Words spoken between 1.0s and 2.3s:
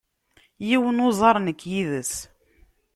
n uẓar nekk yid-s.